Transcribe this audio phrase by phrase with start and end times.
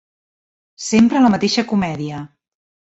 [0.87, 2.25] Sempre la mateixa comèdia!